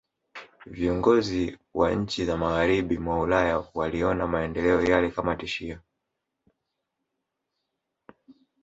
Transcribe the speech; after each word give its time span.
Viongozi 0.65 1.59
wa 1.73 1.91
nchi 1.91 2.25
za 2.25 2.37
Magharibi 2.37 2.97
mwa 2.97 3.19
Ulaya 3.19 3.67
waliona 3.73 4.27
maendeleo 4.27 4.81
yale 4.81 5.11
kama 5.11 5.35
tishio 5.35 5.79